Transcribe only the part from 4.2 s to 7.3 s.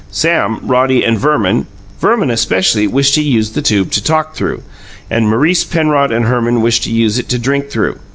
through" and Maurice, Penrod and Herman wished to use it